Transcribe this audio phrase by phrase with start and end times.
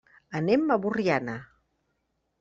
[0.37, 1.35] Anem a Borriana.